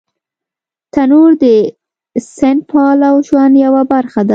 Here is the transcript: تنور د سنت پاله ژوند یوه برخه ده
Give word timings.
تنور 0.93 1.31
د 1.43 1.45
سنت 2.37 2.61
پاله 2.71 3.09
ژوند 3.27 3.53
یوه 3.65 3.83
برخه 3.93 4.21
ده 4.27 4.29